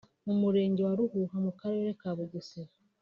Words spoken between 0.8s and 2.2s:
wa Ruhuha mu Karere ka